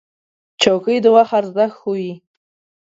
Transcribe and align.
چوکۍ 0.61 0.97
د 1.01 1.05
وخت 1.15 1.33
ارزښت 1.39 1.75
ښووي. 1.79 2.13